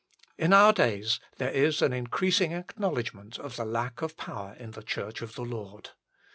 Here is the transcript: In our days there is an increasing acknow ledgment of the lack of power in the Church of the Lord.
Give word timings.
In 0.35 0.51
our 0.51 0.73
days 0.73 1.19
there 1.37 1.51
is 1.51 1.79
an 1.79 1.93
increasing 1.93 2.53
acknow 2.53 2.91
ledgment 2.95 3.37
of 3.37 3.55
the 3.55 3.65
lack 3.65 4.01
of 4.01 4.17
power 4.17 4.55
in 4.57 4.71
the 4.71 4.81
Church 4.81 5.21
of 5.21 5.35
the 5.35 5.43
Lord. 5.45 5.91